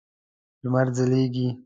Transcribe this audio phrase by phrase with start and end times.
[0.63, 1.47] لمر ځلیږی